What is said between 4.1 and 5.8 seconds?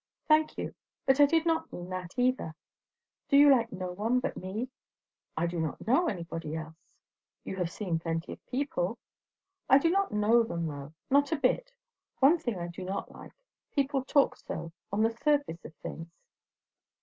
but me?" "I do